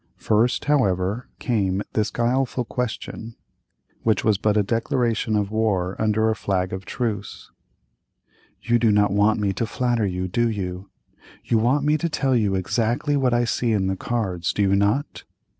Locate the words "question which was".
2.65-4.39